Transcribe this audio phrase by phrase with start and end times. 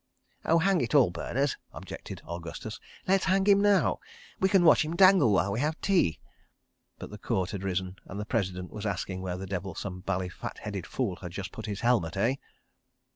[0.45, 3.99] .""Oh, hang it all, Berners," objected Augustus, "let's hang him now.
[4.39, 6.19] We can watch him dangle while we have tea...."
[6.97, 10.27] But the Court had risen, and the President was asking where the devil some bally,
[10.29, 12.37] fat headed fool had put his helmet, eh?